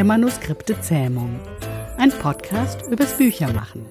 der 0.00 0.06
Manuskripte-Zähmung. 0.06 1.38
Ein 1.98 2.08
Podcast 2.08 2.90
übers 2.90 3.12
Büchermachen. 3.18 3.84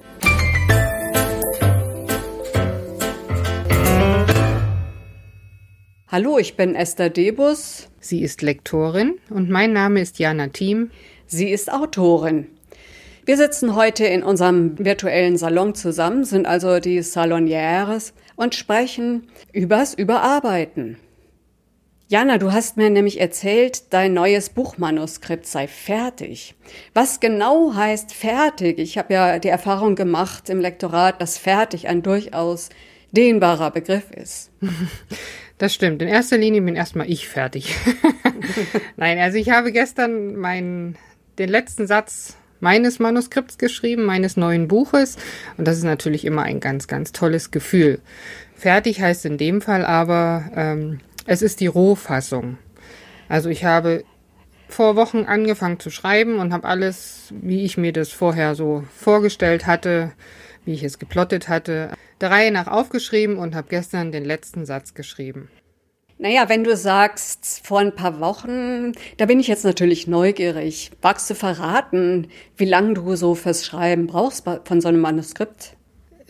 Hallo, 6.08 6.38
ich 6.38 6.56
bin 6.56 6.74
Esther 6.74 7.10
Debus. 7.10 7.90
Sie 8.00 8.22
ist 8.22 8.42
Lektorin 8.42 9.20
und 9.28 9.50
mein 9.50 9.72
Name 9.72 10.00
ist 10.00 10.18
Jana 10.18 10.48
Thiem. 10.48 10.90
Sie 11.28 11.48
ist 11.48 11.72
Autorin. 11.72 12.48
Wir 13.24 13.36
sitzen 13.36 13.76
heute 13.76 14.04
in 14.04 14.24
unserem 14.24 14.84
virtuellen 14.84 15.36
Salon 15.36 15.76
zusammen, 15.76 16.24
sind 16.24 16.44
also 16.44 16.80
die 16.80 17.04
Salonières 17.04 18.14
und 18.34 18.56
sprechen 18.56 19.28
übers 19.52 19.94
Überarbeiten. 19.94 20.96
Jana, 22.10 22.38
du 22.38 22.50
hast 22.50 22.76
mir 22.76 22.90
nämlich 22.90 23.20
erzählt, 23.20 23.92
dein 23.92 24.14
neues 24.14 24.48
Buchmanuskript 24.48 25.46
sei 25.46 25.68
fertig. 25.68 26.56
Was 26.92 27.20
genau 27.20 27.76
heißt 27.76 28.12
fertig? 28.12 28.80
Ich 28.80 28.98
habe 28.98 29.14
ja 29.14 29.38
die 29.38 29.46
Erfahrung 29.46 29.94
gemacht 29.94 30.50
im 30.50 30.58
Lektorat, 30.58 31.22
dass 31.22 31.38
fertig 31.38 31.86
ein 31.86 32.02
durchaus 32.02 32.70
dehnbarer 33.12 33.70
Begriff 33.70 34.10
ist. 34.10 34.50
Das 35.58 35.74
stimmt. 35.74 36.00
In 36.00 36.08
erster 36.08 36.38
Linie 36.38 36.62
bin 36.62 36.74
erstmal 36.74 37.10
ich 37.10 37.28
fertig. 37.28 37.76
Nein, 38.96 39.18
also 39.18 39.36
ich 39.36 39.50
habe 39.50 39.72
gestern 39.72 40.36
meinen, 40.36 40.96
den 41.38 41.50
letzten 41.50 41.86
Satz 41.86 42.38
meines 42.60 42.98
Manuskripts 42.98 43.58
geschrieben, 43.58 44.04
meines 44.04 44.38
neuen 44.38 44.68
Buches. 44.68 45.18
Und 45.58 45.68
das 45.68 45.76
ist 45.76 45.84
natürlich 45.84 46.24
immer 46.24 46.44
ein 46.44 46.60
ganz, 46.60 46.88
ganz 46.88 47.12
tolles 47.12 47.50
Gefühl. 47.50 48.00
Fertig 48.54 49.02
heißt 49.02 49.26
in 49.26 49.36
dem 49.36 49.60
Fall 49.60 49.84
aber, 49.84 50.50
ähm, 50.56 51.00
es 51.26 51.42
ist 51.42 51.60
die 51.60 51.66
Rohfassung. 51.66 52.58
Also 53.28 53.48
ich 53.48 53.64
habe 53.64 54.04
vor 54.68 54.96
Wochen 54.96 55.24
angefangen 55.24 55.80
zu 55.80 55.90
schreiben 55.90 56.38
und 56.38 56.52
habe 56.52 56.68
alles, 56.68 57.32
wie 57.40 57.64
ich 57.64 57.76
mir 57.76 57.92
das 57.92 58.10
vorher 58.10 58.54
so 58.54 58.84
vorgestellt 58.96 59.66
hatte, 59.66 60.12
wie 60.64 60.74
ich 60.74 60.82
es 60.82 60.98
geplottet 60.98 61.48
hatte, 61.48 61.92
der 62.20 62.30
Reihe 62.30 62.52
nach 62.52 62.66
aufgeschrieben 62.66 63.36
und 63.36 63.54
habe 63.54 63.68
gestern 63.68 64.12
den 64.12 64.24
letzten 64.24 64.66
Satz 64.66 64.94
geschrieben. 64.94 65.48
Naja, 66.18 66.50
wenn 66.50 66.64
du 66.64 66.76
sagst, 66.76 67.66
vor 67.66 67.80
ein 67.80 67.94
paar 67.94 68.20
Wochen, 68.20 68.92
da 69.16 69.24
bin 69.24 69.40
ich 69.40 69.48
jetzt 69.48 69.64
natürlich 69.64 70.06
neugierig. 70.06 70.90
Magst 71.02 71.30
du 71.30 71.34
verraten, 71.34 72.28
wie 72.58 72.66
lange 72.66 72.92
du 72.92 73.16
so 73.16 73.34
fürs 73.34 73.64
Schreiben 73.64 74.06
brauchst 74.06 74.44
von 74.64 74.80
so 74.82 74.88
einem 74.88 75.00
Manuskript? 75.00 75.76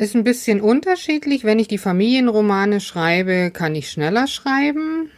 Ist 0.01 0.15
ein 0.15 0.25
bisschen 0.25 0.63
unterschiedlich. 0.63 1.45
Wenn 1.45 1.59
ich 1.59 1.69
die 1.69 1.77
Familienromane 1.77 2.81
schreibe, 2.81 3.51
kann 3.51 3.75
ich 3.75 3.91
schneller 3.91 4.27
schreiben, 4.29 5.11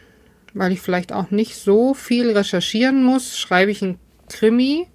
weil 0.53 0.73
ich 0.73 0.81
vielleicht 0.81 1.13
auch 1.13 1.31
nicht 1.31 1.55
so 1.55 1.93
viel 1.93 2.31
recherchieren 2.31 3.01
muss. 3.01 3.37
Schreibe 3.37 3.71
ich 3.71 3.81
ein 3.81 3.97
Krimi, 4.27 4.87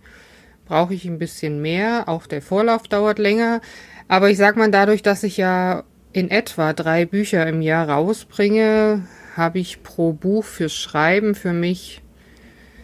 brauche 0.66 0.92
ich 0.92 1.06
ein 1.06 1.18
bisschen 1.18 1.62
mehr. 1.62 2.06
Auch 2.06 2.26
der 2.26 2.42
Vorlauf 2.42 2.86
dauert 2.86 3.18
länger. 3.18 3.62
Aber 4.08 4.28
ich 4.28 4.36
sag 4.36 4.58
mal, 4.58 4.70
dadurch, 4.70 5.00
dass 5.00 5.22
ich 5.22 5.38
ja 5.38 5.84
in 6.12 6.30
etwa 6.30 6.74
drei 6.74 7.06
Bücher 7.06 7.46
im 7.46 7.62
Jahr 7.62 7.88
rausbringe, 7.88 9.08
habe 9.36 9.58
ich 9.58 9.82
pro 9.82 10.12
Buch 10.12 10.44
fürs 10.44 10.74
Schreiben 10.74 11.34
für 11.34 11.54
mich, 11.54 12.02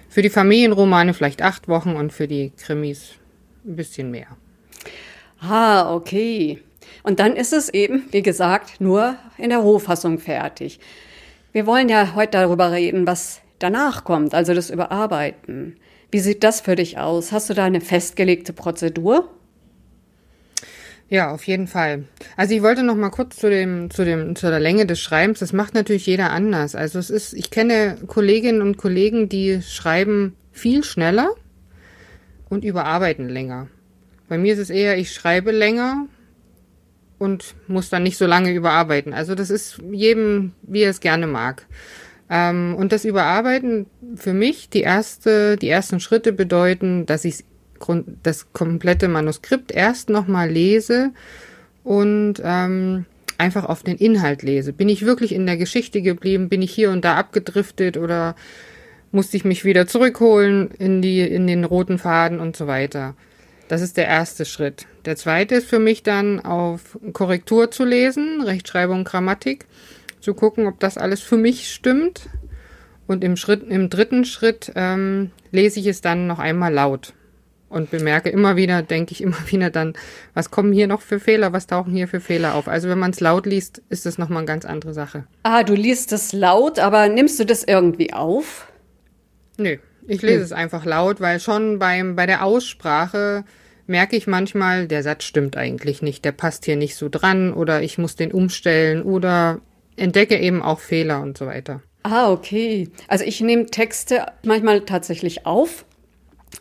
für 0.08 0.22
die 0.22 0.30
Familienromane 0.30 1.12
vielleicht 1.12 1.42
acht 1.42 1.68
Wochen 1.68 1.96
und 1.96 2.14
für 2.14 2.28
die 2.28 2.50
Krimis 2.56 3.10
ein 3.66 3.76
bisschen 3.76 4.10
mehr. 4.10 4.38
Ah, 5.38 5.94
okay. 5.94 6.62
Und 7.02 7.20
dann 7.20 7.36
ist 7.36 7.52
es 7.52 7.68
eben, 7.68 8.04
wie 8.10 8.22
gesagt, 8.22 8.80
nur 8.80 9.16
in 9.36 9.50
der 9.50 9.58
Rohfassung 9.58 10.18
fertig. 10.18 10.80
Wir 11.52 11.66
wollen 11.66 11.88
ja 11.88 12.14
heute 12.14 12.38
darüber 12.38 12.72
reden, 12.72 13.06
was 13.06 13.40
danach 13.58 14.04
kommt, 14.04 14.34
also 14.34 14.54
das 14.54 14.70
Überarbeiten. 14.70 15.76
Wie 16.10 16.20
sieht 16.20 16.44
das 16.44 16.60
für 16.60 16.76
dich 16.76 16.98
aus? 16.98 17.32
Hast 17.32 17.50
du 17.50 17.54
da 17.54 17.64
eine 17.64 17.80
festgelegte 17.80 18.52
Prozedur? 18.52 19.28
Ja, 21.08 21.32
auf 21.32 21.46
jeden 21.46 21.66
Fall. 21.66 22.04
Also 22.36 22.54
ich 22.54 22.62
wollte 22.62 22.82
noch 22.82 22.96
mal 22.96 23.10
kurz 23.10 23.36
zu 23.36 23.50
dem, 23.50 23.90
zu 23.90 24.04
dem, 24.04 24.34
zu 24.34 24.48
der 24.48 24.60
Länge 24.60 24.86
des 24.86 25.00
Schreibens. 25.00 25.38
Das 25.38 25.52
macht 25.52 25.74
natürlich 25.74 26.06
jeder 26.06 26.30
anders. 26.30 26.74
Also 26.74 26.98
es 26.98 27.10
ist, 27.10 27.34
ich 27.34 27.50
kenne 27.50 27.98
Kolleginnen 28.06 28.62
und 28.62 28.78
Kollegen, 28.78 29.28
die 29.28 29.60
schreiben 29.62 30.34
viel 30.50 30.82
schneller 30.82 31.30
und 32.48 32.64
überarbeiten 32.64 33.28
länger. 33.28 33.68
Bei 34.28 34.38
mir 34.38 34.54
ist 34.54 34.60
es 34.60 34.70
eher, 34.70 34.96
ich 34.96 35.12
schreibe 35.12 35.50
länger 35.50 36.06
und 37.18 37.54
muss 37.68 37.90
dann 37.90 38.02
nicht 38.02 38.18
so 38.18 38.26
lange 38.26 38.52
überarbeiten. 38.52 39.12
Also 39.12 39.34
das 39.34 39.50
ist 39.50 39.78
jedem, 39.90 40.52
wie 40.62 40.82
er 40.82 40.90
es 40.90 41.00
gerne 41.00 41.26
mag. 41.26 41.66
Ähm, 42.30 42.74
und 42.76 42.92
das 42.92 43.04
Überarbeiten 43.04 43.86
für 44.16 44.32
mich, 44.32 44.68
die 44.68 44.82
erste, 44.82 45.56
die 45.56 45.68
ersten 45.68 46.00
Schritte 46.00 46.32
bedeuten, 46.32 47.06
dass 47.06 47.24
ich 47.24 47.44
das 48.22 48.52
komplette 48.52 49.08
Manuskript 49.08 49.70
erst 49.70 50.08
nochmal 50.08 50.48
lese 50.48 51.12
und 51.82 52.34
ähm, 52.42 53.04
einfach 53.36 53.64
auf 53.66 53.82
den 53.82 53.98
Inhalt 53.98 54.42
lese. 54.42 54.72
Bin 54.72 54.88
ich 54.88 55.04
wirklich 55.04 55.34
in 55.34 55.44
der 55.44 55.56
Geschichte 55.56 56.00
geblieben? 56.00 56.48
Bin 56.48 56.62
ich 56.62 56.72
hier 56.72 56.90
und 56.90 57.04
da 57.04 57.16
abgedriftet 57.16 57.96
oder 57.96 58.36
musste 59.12 59.36
ich 59.36 59.44
mich 59.44 59.64
wieder 59.64 59.86
zurückholen 59.86 60.70
in 60.78 61.02
die, 61.02 61.20
in 61.20 61.46
den 61.46 61.64
roten 61.64 61.98
Faden 61.98 62.40
und 62.40 62.56
so 62.56 62.66
weiter? 62.66 63.14
Das 63.68 63.80
ist 63.80 63.96
der 63.96 64.06
erste 64.06 64.44
Schritt. 64.44 64.86
Der 65.04 65.16
zweite 65.16 65.56
ist 65.56 65.68
für 65.68 65.78
mich 65.78 66.02
dann 66.02 66.40
auf 66.40 66.98
Korrektur 67.12 67.70
zu 67.70 67.84
lesen, 67.84 68.42
Rechtschreibung, 68.42 69.04
Grammatik, 69.04 69.66
zu 70.20 70.34
gucken, 70.34 70.66
ob 70.66 70.80
das 70.80 70.98
alles 70.98 71.20
für 71.20 71.36
mich 71.36 71.72
stimmt. 71.72 72.28
Und 73.06 73.22
im 73.22 73.36
Schritt, 73.36 73.62
im 73.68 73.90
dritten 73.90 74.24
Schritt 74.24 74.72
ähm, 74.74 75.30
lese 75.50 75.80
ich 75.80 75.86
es 75.86 76.00
dann 76.00 76.26
noch 76.26 76.38
einmal 76.38 76.72
laut 76.72 77.12
und 77.68 77.90
bemerke 77.90 78.30
immer 78.30 78.56
wieder, 78.56 78.82
denke 78.82 79.12
ich 79.12 79.20
immer 79.22 79.36
wieder 79.46 79.70
dann, 79.70 79.94
was 80.32 80.50
kommen 80.50 80.72
hier 80.72 80.86
noch 80.86 81.02
für 81.02 81.20
Fehler, 81.20 81.52
was 81.52 81.66
tauchen 81.66 81.92
hier 81.92 82.08
für 82.08 82.20
Fehler 82.20 82.54
auf. 82.54 82.68
Also 82.68 82.88
wenn 82.88 82.98
man 82.98 83.10
es 83.10 83.20
laut 83.20 83.46
liest, 83.46 83.82
ist 83.88 84.06
das 84.06 84.16
nochmal 84.16 84.38
eine 84.38 84.46
ganz 84.46 84.64
andere 84.64 84.94
Sache. 84.94 85.24
Ah, 85.42 85.62
du 85.62 85.74
liest 85.74 86.12
es 86.12 86.32
laut, 86.32 86.78
aber 86.78 87.08
nimmst 87.08 87.38
du 87.40 87.44
das 87.44 87.64
irgendwie 87.64 88.12
auf? 88.12 88.70
Nö, 89.56 89.76
ich 90.06 90.22
lese 90.22 90.38
hm. 90.38 90.44
es 90.44 90.52
einfach 90.52 90.84
laut, 90.84 91.20
weil 91.20 91.40
schon 91.40 91.78
beim, 91.78 92.16
bei 92.16 92.26
der 92.26 92.44
Aussprache 92.44 93.44
merke 93.86 94.16
ich 94.16 94.26
manchmal, 94.26 94.86
der 94.86 95.02
Satz 95.02 95.24
stimmt 95.24 95.56
eigentlich 95.56 96.02
nicht, 96.02 96.24
der 96.24 96.32
passt 96.32 96.64
hier 96.64 96.76
nicht 96.76 96.96
so 96.96 97.08
dran 97.08 97.52
oder 97.52 97.82
ich 97.82 97.98
muss 97.98 98.16
den 98.16 98.32
umstellen 98.32 99.02
oder 99.02 99.60
entdecke 99.96 100.38
eben 100.38 100.62
auch 100.62 100.80
Fehler 100.80 101.22
und 101.22 101.36
so 101.36 101.46
weiter. 101.46 101.82
Ah, 102.02 102.30
okay. 102.30 102.88
Also 103.08 103.24
ich 103.24 103.40
nehme 103.40 103.66
Texte 103.66 104.26
manchmal 104.42 104.82
tatsächlich 104.82 105.46
auf 105.46 105.84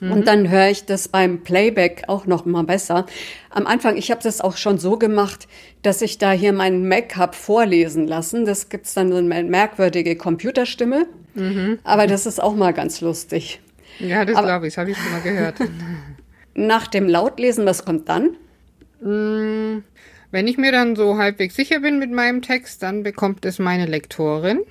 und 0.02 0.20
mhm. 0.20 0.26
dann 0.26 0.50
höre 0.50 0.70
ich 0.70 0.86
das 0.86 1.08
beim 1.08 1.44
Playback 1.44 2.04
auch 2.08 2.26
noch 2.26 2.46
mal 2.46 2.64
besser. 2.64 3.06
Am 3.50 3.68
Anfang, 3.68 3.98
ich 3.98 4.12
habe 4.12 4.22
das 4.24 4.42
auch 4.42 4.58
schon 4.58 4.78
so 4.78 4.98
gemacht, 4.98 5.48
dass 5.82 6.02
ich 6.02 6.18
da 6.18 6.32
hier 6.32 6.54
meinen 6.54 6.88
Mac 6.88 7.16
hab 7.16 7.36
vorlesen 7.36 8.08
lassen. 8.08 8.46
Das 8.46 8.70
gibt's 8.70 8.94
dann 8.94 9.12
so 9.12 9.18
eine 9.18 9.44
merkwürdige 9.44 10.16
Computerstimme. 10.16 11.08
Mhm. 11.36 11.80
Aber 11.84 12.08
das 12.08 12.26
ist 12.26 12.42
auch 12.42 12.56
mal 12.56 12.74
ganz 12.74 13.02
lustig. 13.02 13.62
Ja, 14.00 14.26
das 14.26 14.38
glaube 14.38 14.68
ich, 14.68 14.74
das 14.74 14.82
habe 14.82 14.92
ich 14.92 14.98
schon 14.98 15.12
mal 15.12 15.22
gehört. 15.22 15.56
Nach 16.56 16.88
dem 16.88 17.08
Lautlesen, 17.08 17.66
was 17.66 17.86
kommt 17.86 18.10
dann? 18.10 18.36
Mm, 19.02 19.84
wenn 20.32 20.48
ich 20.48 20.58
mir 20.58 20.72
dann 20.72 20.96
so 20.96 21.18
halbwegs 21.18 21.56
sicher 21.56 21.80
bin 21.80 22.00
mit 22.00 22.12
meinem 22.12 22.42
Text, 22.42 22.84
dann 22.84 23.04
bekommt 23.04 23.46
es 23.46 23.60
meine 23.60 23.86
Lektorin. 23.86 24.62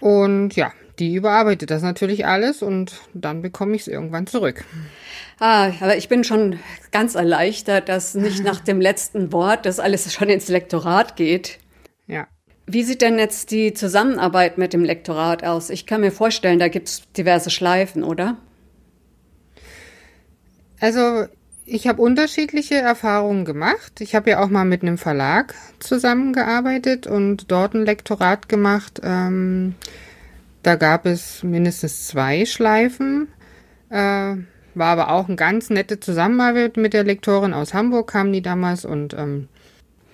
Und 0.00 0.56
ja, 0.56 0.72
die 0.98 1.14
überarbeitet 1.14 1.70
das 1.70 1.82
natürlich 1.82 2.26
alles 2.26 2.62
und 2.62 3.00
dann 3.14 3.42
bekomme 3.42 3.74
ich 3.74 3.82
es 3.82 3.88
irgendwann 3.88 4.26
zurück. 4.26 4.64
Ah, 5.38 5.72
aber 5.80 5.96
ich 5.96 6.08
bin 6.08 6.24
schon 6.24 6.58
ganz 6.92 7.14
erleichtert, 7.14 7.88
dass 7.88 8.14
nicht 8.14 8.44
nach 8.44 8.60
dem 8.60 8.80
letzten 8.80 9.32
Wort 9.32 9.64
das 9.64 9.80
alles 9.80 10.12
schon 10.12 10.28
ins 10.28 10.48
Lektorat 10.48 11.16
geht. 11.16 11.58
Ja. 12.06 12.26
Wie 12.72 12.84
sieht 12.84 13.02
denn 13.02 13.18
jetzt 13.18 13.50
die 13.50 13.74
Zusammenarbeit 13.74 14.56
mit 14.56 14.72
dem 14.72 14.84
Lektorat 14.84 15.42
aus? 15.42 15.70
Ich 15.70 15.86
kann 15.86 16.02
mir 16.02 16.12
vorstellen, 16.12 16.60
da 16.60 16.68
gibt 16.68 16.88
es 16.88 17.02
diverse 17.16 17.50
Schleifen, 17.50 18.04
oder? 18.04 18.36
Also 20.78 21.26
ich 21.64 21.88
habe 21.88 22.00
unterschiedliche 22.00 22.76
Erfahrungen 22.76 23.44
gemacht. 23.44 24.00
Ich 24.00 24.14
habe 24.14 24.30
ja 24.30 24.40
auch 24.40 24.50
mal 24.50 24.64
mit 24.64 24.82
einem 24.82 24.98
Verlag 24.98 25.54
zusammengearbeitet 25.80 27.08
und 27.08 27.50
dort 27.50 27.74
ein 27.74 27.84
Lektorat 27.84 28.48
gemacht. 28.48 29.00
Ähm, 29.02 29.74
da 30.62 30.76
gab 30.76 31.06
es 31.06 31.42
mindestens 31.42 32.06
zwei 32.06 32.46
Schleifen. 32.46 33.26
Äh, 33.88 34.36
war 34.76 34.86
aber 34.92 35.10
auch 35.10 35.26
eine 35.26 35.36
ganz 35.36 35.70
nette 35.70 35.98
Zusammenarbeit 35.98 36.76
mit 36.76 36.92
der 36.92 37.02
Lektorin 37.02 37.52
aus 37.52 37.74
Hamburg, 37.74 38.12
kam 38.12 38.32
die 38.32 38.42
damals 38.42 38.84
und 38.84 39.14
ähm, 39.14 39.48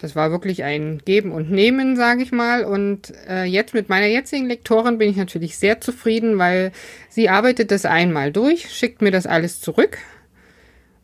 das 0.01 0.15
war 0.15 0.31
wirklich 0.31 0.63
ein 0.65 1.01
Geben 1.05 1.33
und 1.33 1.51
Nehmen, 1.51 1.97
sage 1.97 2.23
ich 2.23 2.33
mal. 2.33 2.65
Und 2.65 3.13
äh, 3.29 3.45
jetzt 3.45 3.75
mit 3.75 3.89
meiner 3.89 4.07
jetzigen 4.07 4.47
Lektorin 4.47 4.99
bin 4.99 5.11
ich 5.11 5.17
natürlich 5.17 5.57
sehr 5.57 5.81
zufrieden, 5.81 6.39
weil 6.39 6.73
sie 7.09 7.29
arbeitet 7.29 7.71
das 7.71 7.85
einmal 7.85 8.33
durch, 8.33 8.71
schickt 8.71 9.03
mir 9.03 9.11
das 9.11 9.27
alles 9.27 9.61
zurück 9.61 9.99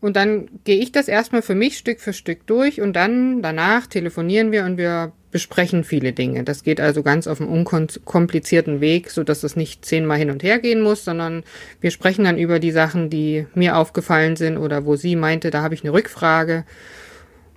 Und 0.03 0.17
dann 0.17 0.49
gehe 0.65 0.79
ich 0.79 0.91
das 0.91 1.06
erstmal 1.06 1.43
für 1.43 1.55
mich 1.55 1.79
Stück 1.79 2.00
für 2.00 2.12
Stück 2.12 2.44
durch 2.49 2.81
und 2.81 2.94
dann 2.94 3.41
danach 3.41 3.87
telefonieren 3.87 4.50
wir 4.50 4.65
und 4.65 4.77
wir 4.77 5.12
besprechen 5.31 5.85
viele 5.85 6.12
Dinge. 6.12 6.43
Das 6.43 6.65
geht 6.65 6.81
also 6.81 7.05
ganz 7.05 7.29
auf 7.29 7.41
einem 7.41 7.50
unkomplizierten 7.50 8.81
Weg, 8.81 9.11
so 9.11 9.23
dass 9.23 9.44
es 9.44 9.55
nicht 9.55 9.85
zehnmal 9.85 10.19
hin 10.19 10.31
und 10.31 10.43
her 10.43 10.59
gehen 10.59 10.83
muss, 10.83 11.05
sondern 11.05 11.44
wir 11.81 11.93
sprechen 11.93 12.25
dann 12.25 12.37
über 12.37 12.59
die 12.59 12.73
Sachen, 12.73 13.11
die 13.11 13.47
mir 13.55 13.77
aufgefallen 13.77 14.35
sind 14.35 14.59
oder 14.59 14.85
wo 14.85 14.97
sie 14.97 15.15
meinte, 15.15 15.50
da 15.50 15.62
habe 15.62 15.75
ich 15.75 15.85
eine 15.85 15.93
Rückfrage. 15.93 16.65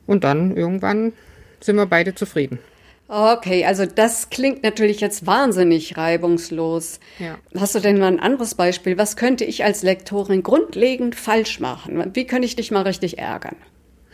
Und 0.08 0.24
dann 0.24 0.56
irgendwann 0.56 1.14
sind 1.60 1.76
wir 1.76 1.86
beide 1.86 2.16
zufrieden. 2.16 2.60
Okay, 3.08 3.66
also 3.66 3.86
das 3.86 4.32
klingt 4.32 4.64
natürlich 4.64 5.00
jetzt 5.00 5.28
wahnsinnig 5.28 5.96
reibungslos. 5.96 7.00
Ja. 7.20 7.38
Hast 7.56 7.76
du 7.76 7.80
denn 7.80 8.00
mal 8.00 8.08
ein 8.08 8.20
anderes 8.20 8.56
Beispiel? 8.56 8.98
Was 8.98 9.16
könnte 9.16 9.46
ich 9.46 9.64
als 9.64 9.84
Lektorin 9.84 10.42
grundlegend 10.42 11.16
falsch 11.16 11.60
machen? 11.60 12.12
Wie 12.14 12.26
könnte 12.26 12.48
ich 12.48 12.56
dich 12.56 12.72
mal 12.72 12.82
richtig 12.82 13.20
ärgern? 13.20 13.56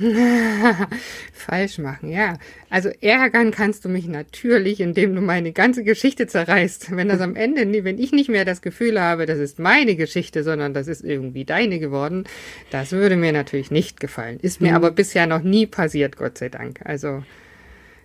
Falsch 1.33 1.77
machen, 1.77 2.09
ja. 2.09 2.38
Also 2.69 2.89
ärgern 3.01 3.51
kannst 3.51 3.86
du 3.86 3.89
mich 3.89 4.07
natürlich, 4.07 4.80
indem 4.80 5.15
du 5.15 5.21
meine 5.21 5.51
ganze 5.51 5.83
Geschichte 5.83 6.27
zerreißt. 6.27 6.95
Wenn 6.95 7.09
das 7.09 7.21
am 7.21 7.36
Ende, 7.36 7.83
wenn 7.83 8.00
ich 8.00 8.12
nicht 8.12 8.30
mehr 8.30 8.45
das 8.45 8.62
Gefühl 8.62 9.00
habe, 9.00 9.25
das 9.25 9.38
ist 9.38 9.59
meine 9.59 9.95
Geschichte, 9.95 10.44
sondern 10.44 10.74
das 10.74 10.88
ist 10.88 11.03
irgendwie 11.03 11.45
deine 11.45 11.80
geworden, 11.80 12.25
das 12.71 12.92
würde 12.92 13.15
mir 13.15 13.31
natürlich 13.31 13.71
nicht 13.71 14.00
gefallen. 14.00 14.39
Ist 14.42 14.62
mir 14.62 14.69
mhm. 14.69 14.75
aber 14.75 14.92
bisher 14.92 15.27
noch 15.27 15.44
nie 15.44 15.68
passiert, 15.68 16.18
Gott 16.18 16.38
sei 16.38 16.50
Dank. 16.50 16.80
Also 16.83 17.24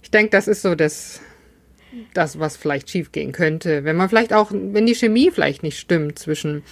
ich 0.02 0.10
denke, 0.10 0.30
das 0.30 0.48
ist 0.48 0.62
so 0.62 0.74
das, 0.74 1.20
das, 2.14 2.38
was 2.38 2.56
vielleicht 2.56 2.90
schiefgehen 2.90 3.32
könnte. 3.32 3.84
Wenn 3.84 3.96
man 3.96 4.08
vielleicht 4.08 4.32
auch, 4.32 4.50
wenn 4.52 4.86
die 4.86 4.94
Chemie 4.94 5.30
vielleicht 5.30 5.62
nicht 5.62 5.78
stimmt 5.78 6.18
zwischen 6.18 6.62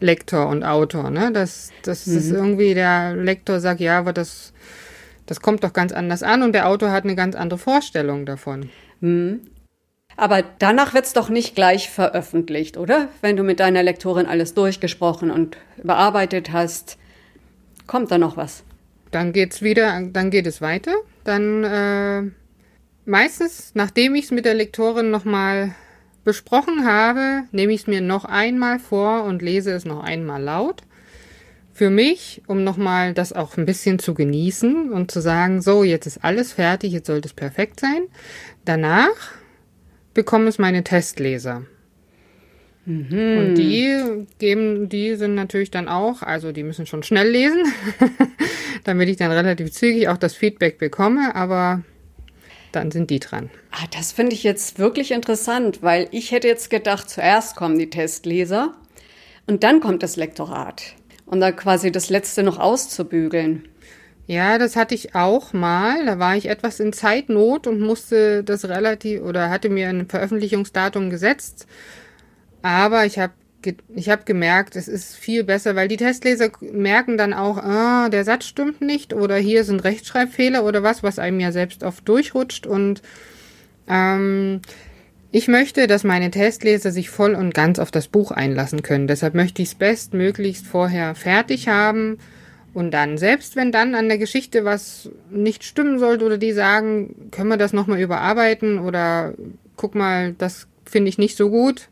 Lektor 0.00 0.48
und 0.48 0.64
Autor, 0.64 1.10
ne? 1.10 1.30
Dass, 1.32 1.70
dass 1.82 2.06
mhm. 2.06 2.14
das 2.14 2.30
irgendwie 2.30 2.74
der 2.74 3.14
Lektor 3.14 3.60
sagt, 3.60 3.80
ja, 3.80 3.98
aber 3.98 4.12
das, 4.12 4.52
das 5.26 5.40
kommt 5.40 5.62
doch 5.62 5.72
ganz 5.72 5.92
anders 5.92 6.22
an 6.22 6.42
und 6.42 6.52
der 6.52 6.68
Autor 6.68 6.90
hat 6.90 7.04
eine 7.04 7.14
ganz 7.14 7.36
andere 7.36 7.58
Vorstellung 7.58 8.26
davon. 8.26 8.70
Mhm. 9.00 9.40
Aber 10.16 10.42
danach 10.58 10.92
wird's 10.92 11.12
doch 11.12 11.28
nicht 11.28 11.54
gleich 11.54 11.88
veröffentlicht, 11.88 12.76
oder? 12.76 13.08
Wenn 13.22 13.36
du 13.36 13.42
mit 13.42 13.60
deiner 13.60 13.82
Lektorin 13.82 14.26
alles 14.26 14.54
durchgesprochen 14.54 15.30
und 15.30 15.56
bearbeitet 15.82 16.52
hast, 16.52 16.98
kommt 17.86 18.10
da 18.10 18.18
noch 18.18 18.36
was? 18.36 18.64
Dann 19.10 19.32
geht's 19.32 19.62
wieder, 19.62 20.00
dann 20.12 20.30
geht 20.30 20.46
es 20.46 20.60
weiter. 20.60 20.92
Dann 21.24 21.64
äh, 21.64 22.30
meistens, 23.04 23.72
nachdem 23.74 24.14
ich's 24.14 24.30
mit 24.30 24.44
der 24.44 24.54
Lektorin 24.54 25.10
nochmal 25.10 25.74
besprochen 26.24 26.86
habe, 26.86 27.44
nehme 27.52 27.72
ich 27.72 27.82
es 27.82 27.86
mir 27.86 28.00
noch 28.00 28.24
einmal 28.24 28.78
vor 28.78 29.24
und 29.24 29.42
lese 29.42 29.72
es 29.72 29.84
noch 29.84 30.02
einmal 30.02 30.42
laut. 30.42 30.82
Für 31.72 31.90
mich, 31.90 32.42
um 32.46 32.62
nochmal 32.62 33.14
das 33.14 33.32
auch 33.32 33.56
ein 33.56 33.64
bisschen 33.64 33.98
zu 33.98 34.12
genießen 34.12 34.92
und 34.92 35.10
zu 35.10 35.20
sagen, 35.20 35.62
so, 35.62 35.82
jetzt 35.82 36.06
ist 36.06 36.22
alles 36.22 36.52
fertig, 36.52 36.92
jetzt 36.92 37.06
sollte 37.06 37.28
es 37.28 37.34
perfekt 37.34 37.80
sein. 37.80 38.02
Danach 38.64 39.32
bekommen 40.12 40.46
es 40.46 40.58
meine 40.58 40.84
Testleser. 40.84 41.62
Mhm. 42.84 43.38
Und 43.38 43.54
die 43.54 44.26
geben, 44.38 44.88
die 44.88 45.14
sind 45.14 45.34
natürlich 45.34 45.70
dann 45.70 45.88
auch, 45.88 46.22
also 46.22 46.52
die 46.52 46.64
müssen 46.64 46.86
schon 46.86 47.02
schnell 47.02 47.30
lesen, 47.30 47.62
damit 48.84 49.08
ich 49.08 49.16
dann 49.16 49.30
relativ 49.30 49.72
zügig 49.72 50.08
auch 50.08 50.16
das 50.16 50.34
Feedback 50.34 50.78
bekomme, 50.78 51.34
aber 51.34 51.82
dann 52.72 52.90
sind 52.90 53.10
die 53.10 53.20
dran. 53.20 53.50
Ah, 53.70 53.86
das 53.96 54.12
finde 54.12 54.34
ich 54.34 54.42
jetzt 54.42 54.78
wirklich 54.78 55.10
interessant, 55.12 55.82
weil 55.82 56.08
ich 56.10 56.32
hätte 56.32 56.48
jetzt 56.48 56.70
gedacht, 56.70 57.08
zuerst 57.08 57.56
kommen 57.56 57.78
die 57.78 57.90
Testleser 57.90 58.74
und 59.46 59.62
dann 59.64 59.80
kommt 59.80 60.02
das 60.02 60.16
Lektorat. 60.16 60.94
Und 61.26 61.40
dann 61.40 61.54
quasi 61.54 61.92
das 61.92 62.10
letzte 62.10 62.42
noch 62.42 62.58
auszubügeln. 62.58 63.68
Ja, 64.26 64.58
das 64.58 64.76
hatte 64.76 64.94
ich 64.94 65.14
auch 65.14 65.52
mal. 65.52 66.06
Da 66.06 66.18
war 66.18 66.36
ich 66.36 66.46
etwas 66.46 66.78
in 66.80 66.92
Zeitnot 66.92 67.66
und 67.66 67.80
musste 67.80 68.44
das 68.44 68.64
relativ 68.64 69.22
oder 69.22 69.50
hatte 69.50 69.68
mir 69.68 69.88
ein 69.88 70.08
Veröffentlichungsdatum 70.08 71.10
gesetzt. 71.10 71.66
Aber 72.62 73.06
ich 73.06 73.18
habe 73.18 73.32
ich 73.94 74.08
habe 74.08 74.24
gemerkt, 74.24 74.76
es 74.76 74.88
ist 74.88 75.16
viel 75.16 75.44
besser, 75.44 75.76
weil 75.76 75.88
die 75.88 75.96
Testleser 75.96 76.50
merken 76.60 77.16
dann 77.16 77.34
auch, 77.34 77.58
ah, 77.58 78.08
der 78.08 78.24
Satz 78.24 78.46
stimmt 78.46 78.80
nicht 78.80 79.12
oder 79.12 79.36
hier 79.36 79.64
sind 79.64 79.84
Rechtschreibfehler 79.84 80.64
oder 80.64 80.82
was, 80.82 81.02
was 81.02 81.18
einem 81.18 81.40
ja 81.40 81.52
selbst 81.52 81.82
oft 81.82 82.08
durchrutscht. 82.08 82.66
Und 82.66 83.02
ähm, 83.88 84.60
ich 85.32 85.48
möchte, 85.48 85.86
dass 85.86 86.04
meine 86.04 86.30
Testleser 86.30 86.90
sich 86.90 87.10
voll 87.10 87.34
und 87.34 87.54
ganz 87.54 87.78
auf 87.78 87.90
das 87.90 88.08
Buch 88.08 88.30
einlassen 88.30 88.82
können. 88.82 89.06
Deshalb 89.06 89.34
möchte 89.34 89.62
ich 89.62 89.68
es 89.68 89.74
bestmöglichst 89.74 90.66
vorher 90.66 91.14
fertig 91.14 91.68
haben. 91.68 92.18
Und 92.72 92.92
dann, 92.92 93.18
selbst 93.18 93.56
wenn 93.56 93.72
dann 93.72 93.94
an 93.94 94.08
der 94.08 94.18
Geschichte 94.18 94.64
was 94.64 95.10
nicht 95.30 95.64
stimmen 95.64 95.98
sollte 95.98 96.24
oder 96.24 96.38
die 96.38 96.52
sagen, 96.52 97.28
können 97.30 97.48
wir 97.48 97.56
das 97.56 97.72
nochmal 97.72 98.00
überarbeiten 98.00 98.78
oder 98.78 99.34
guck 99.76 99.94
mal, 99.94 100.34
das 100.34 100.68
finde 100.84 101.08
ich 101.08 101.18
nicht 101.18 101.36
so 101.36 101.50
gut, 101.50 101.88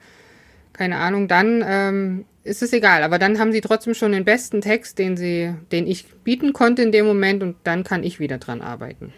keine 0.78 0.98
Ahnung, 0.98 1.26
dann 1.26 1.64
ähm, 1.66 2.24
ist 2.44 2.62
es 2.62 2.72
egal. 2.72 3.02
Aber 3.02 3.18
dann 3.18 3.40
haben 3.40 3.50
sie 3.52 3.60
trotzdem 3.60 3.94
schon 3.94 4.12
den 4.12 4.24
besten 4.24 4.60
Text, 4.60 4.98
den 4.98 5.16
sie, 5.16 5.54
den 5.72 5.88
ich 5.88 6.06
bieten 6.22 6.52
konnte 6.52 6.82
in 6.82 6.92
dem 6.92 7.04
Moment 7.04 7.42
und 7.42 7.56
dann 7.64 7.82
kann 7.82 8.04
ich 8.04 8.20
wieder 8.20 8.38
dran 8.38 8.60
arbeiten. 8.60 9.12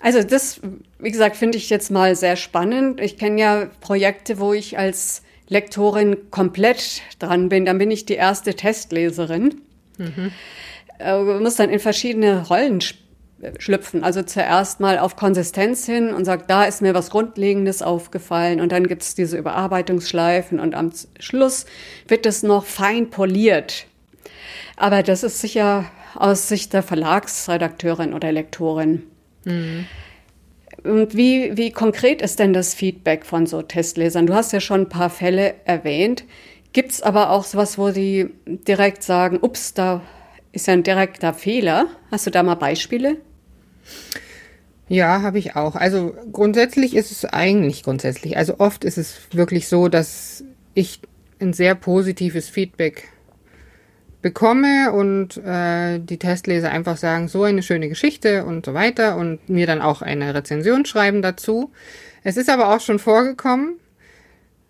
Also 0.00 0.22
das, 0.24 0.60
wie 0.98 1.10
gesagt, 1.12 1.36
finde 1.36 1.56
ich 1.56 1.70
jetzt 1.70 1.90
mal 1.90 2.16
sehr 2.16 2.36
spannend. 2.36 3.00
Ich 3.00 3.16
kenne 3.16 3.40
ja 3.40 3.70
Projekte, 3.80 4.40
wo 4.40 4.52
ich 4.52 4.76
als 4.76 5.22
Lektorin 5.48 6.30
komplett 6.30 7.02
dran 7.20 7.48
bin. 7.48 7.64
Dann 7.64 7.78
bin 7.78 7.92
ich 7.92 8.06
die 8.06 8.14
erste 8.14 8.54
Testleserin. 8.54 9.60
Mhm. 9.98 10.32
Äh, 10.98 11.22
muss 11.22 11.56
dann 11.56 11.70
in 11.70 11.78
verschiedene 11.78 12.46
Rollen 12.48 12.80
spielen 12.80 13.07
schlüpfen. 13.58 14.02
Also 14.04 14.22
zuerst 14.22 14.80
mal 14.80 14.98
auf 14.98 15.16
Konsistenz 15.16 15.86
hin 15.86 16.12
und 16.12 16.24
sagt, 16.24 16.50
da 16.50 16.64
ist 16.64 16.82
mir 16.82 16.94
was 16.94 17.10
Grundlegendes 17.10 17.82
aufgefallen 17.82 18.60
und 18.60 18.72
dann 18.72 18.86
gibt 18.86 19.02
es 19.02 19.14
diese 19.14 19.38
Überarbeitungsschleifen 19.38 20.58
und 20.58 20.74
am 20.74 20.90
Schluss 21.20 21.66
wird 22.08 22.26
es 22.26 22.42
noch 22.42 22.64
fein 22.64 23.10
poliert. 23.10 23.86
Aber 24.76 25.02
das 25.02 25.22
ist 25.22 25.40
sicher 25.40 25.84
aus 26.14 26.48
Sicht 26.48 26.72
der 26.72 26.82
Verlagsredakteurin 26.82 28.14
oder 28.14 28.32
Lektorin. 28.32 29.04
Mhm. 29.44 29.86
Und 30.84 31.16
wie, 31.16 31.56
wie 31.56 31.72
konkret 31.72 32.22
ist 32.22 32.38
denn 32.38 32.52
das 32.52 32.74
Feedback 32.74 33.26
von 33.26 33.46
so 33.46 33.62
Testlesern? 33.62 34.26
Du 34.26 34.34
hast 34.34 34.52
ja 34.52 34.60
schon 34.60 34.82
ein 34.82 34.88
paar 34.88 35.10
Fälle 35.10 35.54
erwähnt. 35.64 36.24
Gibt 36.72 36.92
es 36.92 37.02
aber 37.02 37.30
auch 37.30 37.44
sowas, 37.44 37.78
wo 37.78 37.90
die 37.90 38.30
direkt 38.46 39.02
sagen, 39.02 39.38
ups, 39.40 39.74
da 39.74 40.02
ist 40.52 40.66
ja 40.66 40.74
ein 40.74 40.82
direkter 40.82 41.34
Fehler. 41.34 41.86
Hast 42.10 42.26
du 42.26 42.30
da 42.30 42.42
mal 42.42 42.54
Beispiele? 42.54 43.16
Ja, 44.88 45.22
habe 45.22 45.38
ich 45.38 45.54
auch. 45.54 45.76
Also 45.76 46.14
grundsätzlich 46.32 46.96
ist 46.96 47.10
es 47.12 47.24
eigentlich 47.26 47.82
grundsätzlich. 47.82 48.36
Also 48.36 48.58
oft 48.58 48.84
ist 48.84 48.96
es 48.96 49.18
wirklich 49.32 49.68
so, 49.68 49.88
dass 49.88 50.44
ich 50.74 51.00
ein 51.40 51.52
sehr 51.52 51.74
positives 51.74 52.48
Feedback 52.48 53.08
bekomme 54.22 54.92
und 54.92 55.36
äh, 55.36 56.00
die 56.00 56.18
Testleser 56.18 56.70
einfach 56.70 56.96
sagen, 56.96 57.28
so 57.28 57.44
eine 57.44 57.62
schöne 57.62 57.88
Geschichte 57.88 58.44
und 58.44 58.66
so 58.66 58.74
weiter 58.74 59.16
und 59.16 59.48
mir 59.48 59.66
dann 59.66 59.80
auch 59.80 60.02
eine 60.02 60.34
Rezension 60.34 60.84
schreiben 60.86 61.22
dazu. 61.22 61.70
Es 62.24 62.36
ist 62.36 62.50
aber 62.50 62.74
auch 62.74 62.80
schon 62.80 62.98
vorgekommen, 62.98 63.78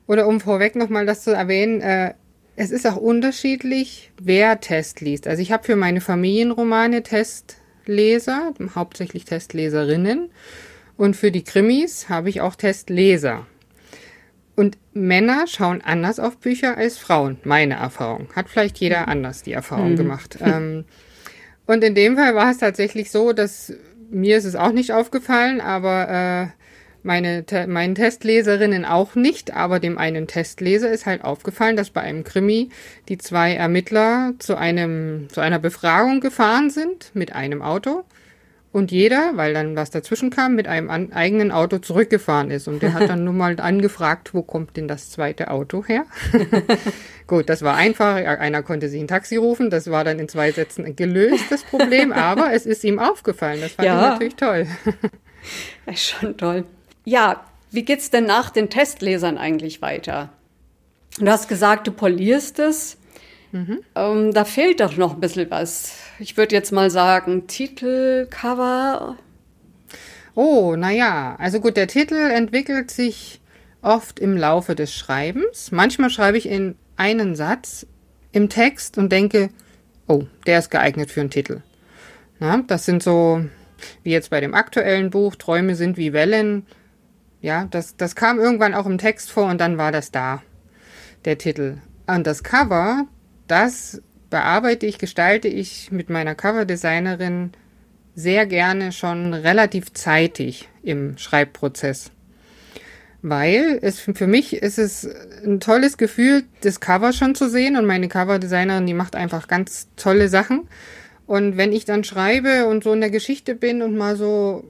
oder 0.06 0.26
um 0.26 0.40
vorweg 0.40 0.74
nochmal 0.74 1.06
das 1.06 1.22
zu 1.22 1.32
erwähnen, 1.32 1.80
äh, 1.80 2.14
es 2.56 2.72
ist 2.72 2.86
auch 2.86 2.96
unterschiedlich, 2.96 4.10
wer 4.20 4.58
Test 4.58 5.00
liest. 5.00 5.28
Also 5.28 5.40
ich 5.40 5.52
habe 5.52 5.62
für 5.62 5.76
meine 5.76 6.00
Familienromane 6.00 7.04
Test 7.04 7.58
Testleser, 7.88 8.52
hauptsächlich 8.74 9.24
Testleserinnen. 9.24 10.30
Und 10.98 11.16
für 11.16 11.30
die 11.30 11.42
Krimis 11.42 12.10
habe 12.10 12.28
ich 12.28 12.42
auch 12.42 12.54
Testleser. 12.54 13.46
Und 14.56 14.76
Männer 14.92 15.46
schauen 15.46 15.80
anders 15.80 16.20
auf 16.20 16.36
Bücher 16.36 16.76
als 16.76 16.98
Frauen, 16.98 17.38
meine 17.44 17.74
Erfahrung. 17.74 18.28
Hat 18.34 18.50
vielleicht 18.50 18.78
jeder 18.78 19.02
mhm. 19.02 19.08
anders 19.08 19.42
die 19.42 19.52
Erfahrung 19.52 19.92
mhm. 19.92 19.96
gemacht. 19.96 20.38
Ähm, 20.42 20.84
und 21.66 21.82
in 21.82 21.94
dem 21.94 22.16
Fall 22.16 22.34
war 22.34 22.50
es 22.50 22.58
tatsächlich 22.58 23.10
so, 23.10 23.32
dass 23.32 23.72
mir 24.10 24.36
ist 24.36 24.44
es 24.44 24.56
auch 24.56 24.72
nicht 24.72 24.92
aufgefallen, 24.92 25.60
aber 25.60 26.08
äh, 26.10 26.46
meine, 27.08 27.44
meinen 27.66 27.94
Testleserinnen 27.94 28.84
auch 28.84 29.14
nicht, 29.14 29.54
aber 29.56 29.80
dem 29.80 29.98
einen 29.98 30.28
Testleser 30.28 30.90
ist 30.90 31.06
halt 31.06 31.24
aufgefallen, 31.24 31.74
dass 31.74 31.90
bei 31.90 32.02
einem 32.02 32.22
Krimi 32.22 32.68
die 33.08 33.18
zwei 33.18 33.54
Ermittler 33.54 34.34
zu 34.38 34.56
einem, 34.56 35.28
zu 35.30 35.40
einer 35.40 35.58
Befragung 35.58 36.20
gefahren 36.20 36.70
sind 36.70 37.10
mit 37.14 37.32
einem 37.32 37.62
Auto 37.62 38.04
und 38.72 38.92
jeder, 38.92 39.32
weil 39.36 39.54
dann 39.54 39.74
was 39.74 39.90
dazwischen 39.90 40.28
kam, 40.28 40.54
mit 40.54 40.68
einem 40.68 40.90
an, 40.90 41.12
eigenen 41.12 41.50
Auto 41.50 41.78
zurückgefahren 41.78 42.50
ist. 42.50 42.68
Und 42.68 42.82
der 42.82 42.92
hat 42.92 43.08
dann 43.08 43.24
nun 43.24 43.38
mal 43.38 43.58
angefragt, 43.58 44.34
wo 44.34 44.42
kommt 44.42 44.76
denn 44.76 44.86
das 44.86 45.10
zweite 45.10 45.50
Auto 45.50 45.84
her? 45.86 46.04
Gut, 47.26 47.48
das 47.48 47.62
war 47.62 47.74
einfach. 47.74 48.16
Einer 48.16 48.62
konnte 48.62 48.90
sich 48.90 49.00
ein 49.00 49.08
Taxi 49.08 49.36
rufen. 49.36 49.70
Das 49.70 49.90
war 49.90 50.04
dann 50.04 50.18
in 50.18 50.28
zwei 50.28 50.52
Sätzen 50.52 50.94
gelöst, 50.94 51.44
das 51.48 51.64
Problem. 51.64 52.12
Aber 52.12 52.52
es 52.52 52.66
ist 52.66 52.84
ihm 52.84 52.98
aufgefallen. 52.98 53.62
Das 53.62 53.72
fand 53.72 53.86
ja. 53.86 53.96
ich 53.96 54.08
natürlich 54.12 54.36
toll. 54.36 54.66
Das 55.86 55.94
ist 55.94 56.10
schon 56.10 56.36
toll. 56.36 56.64
Ja, 57.08 57.40
wie 57.70 57.86
geht's 57.86 58.10
denn 58.10 58.26
nach 58.26 58.50
den 58.50 58.68
Testlesern 58.68 59.38
eigentlich 59.38 59.80
weiter? 59.80 60.28
Du 61.18 61.26
hast 61.26 61.48
gesagt, 61.48 61.86
du 61.86 61.90
polierst 61.90 62.58
es. 62.58 62.98
Mhm. 63.50 63.78
Ähm, 63.94 64.34
da 64.34 64.44
fehlt 64.44 64.80
doch 64.80 64.94
noch 64.98 65.14
ein 65.14 65.20
bisschen 65.20 65.50
was. 65.50 65.94
Ich 66.18 66.36
würde 66.36 66.54
jetzt 66.54 66.70
mal 66.70 66.90
sagen, 66.90 67.46
Titel, 67.46 68.26
Cover. 68.28 69.16
Oh, 70.34 70.76
naja, 70.76 71.34
also 71.38 71.60
gut, 71.60 71.78
der 71.78 71.86
Titel 71.86 72.14
entwickelt 72.14 72.90
sich 72.90 73.40
oft 73.80 74.18
im 74.18 74.36
Laufe 74.36 74.74
des 74.74 74.94
Schreibens. 74.94 75.72
Manchmal 75.72 76.10
schreibe 76.10 76.36
ich 76.36 76.46
in 76.46 76.74
einen 76.96 77.36
Satz 77.36 77.86
im 78.32 78.50
Text 78.50 78.98
und 78.98 79.10
denke, 79.10 79.48
oh, 80.08 80.24
der 80.44 80.58
ist 80.58 80.70
geeignet 80.70 81.10
für 81.10 81.22
einen 81.22 81.30
Titel. 81.30 81.62
Na, 82.38 82.62
das 82.66 82.84
sind 82.84 83.02
so, 83.02 83.46
wie 84.02 84.10
jetzt 84.10 84.28
bei 84.28 84.42
dem 84.42 84.52
aktuellen 84.52 85.08
Buch, 85.08 85.36
Träume 85.36 85.74
sind 85.74 85.96
wie 85.96 86.12
Wellen. 86.12 86.66
Ja, 87.40 87.66
das, 87.70 87.96
das 87.96 88.16
kam 88.16 88.38
irgendwann 88.38 88.74
auch 88.74 88.86
im 88.86 88.98
Text 88.98 89.30
vor 89.30 89.46
und 89.46 89.60
dann 89.60 89.78
war 89.78 89.92
das 89.92 90.10
da, 90.10 90.42
der 91.24 91.38
Titel. 91.38 91.78
Und 92.06 92.26
das 92.26 92.42
Cover, 92.42 93.06
das 93.46 94.02
bearbeite 94.30 94.86
ich, 94.86 94.98
gestalte 94.98 95.48
ich 95.48 95.92
mit 95.92 96.10
meiner 96.10 96.34
Coverdesignerin 96.34 97.52
sehr 98.14 98.46
gerne 98.46 98.90
schon 98.92 99.32
relativ 99.32 99.92
zeitig 99.92 100.68
im 100.82 101.16
Schreibprozess. 101.18 102.10
Weil 103.22 103.78
es 103.82 104.00
für 104.00 104.26
mich 104.26 104.54
ist 104.54 104.78
es 104.78 105.08
ein 105.44 105.60
tolles 105.60 105.96
Gefühl, 105.98 106.44
das 106.62 106.80
Cover 106.80 107.12
schon 107.12 107.34
zu 107.34 107.48
sehen 107.48 107.76
und 107.76 107.86
meine 107.86 108.08
Coverdesignerin, 108.08 108.86
die 108.86 108.94
macht 108.94 109.16
einfach 109.16 109.48
ganz 109.48 109.88
tolle 109.96 110.28
Sachen. 110.28 110.68
Und 111.26 111.56
wenn 111.56 111.72
ich 111.72 111.84
dann 111.84 112.04
schreibe 112.04 112.66
und 112.66 112.84
so 112.84 112.92
in 112.92 113.00
der 113.00 113.10
Geschichte 113.10 113.54
bin 113.54 113.82
und 113.82 113.96
mal 113.96 114.16
so 114.16 114.64